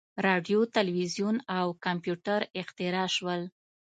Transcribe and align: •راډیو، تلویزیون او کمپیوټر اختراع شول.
•راډیو، 0.25 0.59
تلویزیون 0.75 1.35
او 1.57 1.65
کمپیوټر 1.85 2.39
اختراع 2.59 3.07
شول. 3.15 3.41